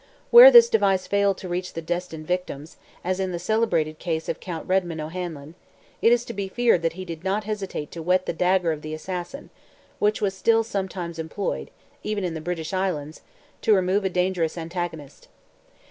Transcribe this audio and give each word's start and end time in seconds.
Where 0.31 0.49
this 0.49 0.67
device 0.67 1.05
failed 1.05 1.37
to 1.37 1.47
reach 1.47 1.73
the 1.73 1.81
destined 1.83 2.25
victims—as 2.25 3.19
in 3.19 3.31
the 3.31 3.37
celebrated 3.37 3.99
case 3.99 4.27
of 4.27 4.39
Count 4.39 4.67
Redmond 4.67 4.99
O'Hanlon—it 4.99 6.11
is 6.11 6.25
to 6.25 6.33
be 6.33 6.47
feared 6.47 6.81
that 6.81 6.93
he 6.93 7.05
did 7.05 7.23
not 7.23 7.43
hesitate 7.43 7.91
to 7.91 8.01
whet 8.01 8.25
the 8.25 8.33
dagger 8.33 8.71
of 8.71 8.81
the 8.81 8.95
assassin, 8.95 9.51
which 9.99 10.19
was 10.19 10.33
still 10.35 10.63
sometimes 10.63 11.19
employed, 11.19 11.69
even 12.01 12.23
in 12.23 12.33
the 12.33 12.41
British 12.41 12.73
Islands, 12.73 13.21
to 13.61 13.75
remove 13.75 14.03
a 14.03 14.09
dangerous 14.09 14.57
antagonist. 14.57 15.27